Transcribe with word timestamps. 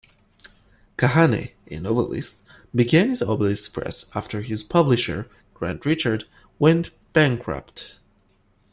Kahane, 0.97 1.51
a 1.69 1.79
novelist, 1.79 2.43
began 2.73 3.13
the 3.13 3.27
Obelisk 3.27 3.71
Press 3.75 4.09
after 4.15 4.41
his 4.41 4.63
publisher, 4.63 5.29
Grant 5.53 5.85
Richards, 5.85 6.25
went 6.57 6.89
bankrupt. 7.13 7.97